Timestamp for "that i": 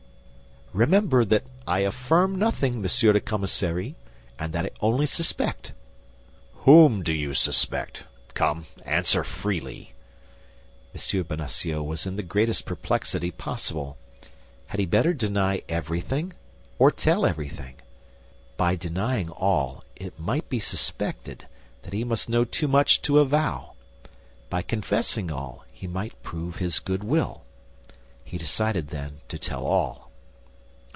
1.25-1.79, 4.53-4.69